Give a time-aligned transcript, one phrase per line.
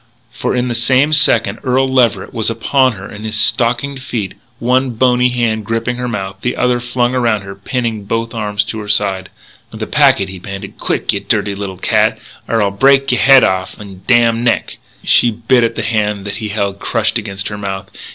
[0.31, 4.95] For in the same second Earl Leverett was upon her in his stockinged feet, one
[4.95, 8.87] bony hand gripping her mouth, the other flung around her, pinning both arms to her
[8.87, 9.27] sides.
[9.69, 12.17] "The packet!" he panted," quick, yeh dirty little cat,
[12.49, 16.49] 'r'I'll break yeh head off'n yeh damn neck!" She bit at the hand that he
[16.49, 17.91] held crushed against her mouth.